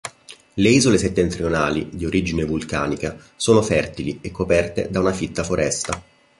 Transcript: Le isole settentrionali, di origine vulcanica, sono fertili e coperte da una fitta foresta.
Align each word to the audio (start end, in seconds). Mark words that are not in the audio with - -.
Le 0.55 0.69
isole 0.69 0.97
settentrionali, 0.97 1.89
di 1.91 2.05
origine 2.07 2.43
vulcanica, 2.43 3.15
sono 3.35 3.61
fertili 3.61 4.17
e 4.23 4.31
coperte 4.31 4.89
da 4.89 4.99
una 4.99 5.13
fitta 5.13 5.43
foresta. 5.43 6.03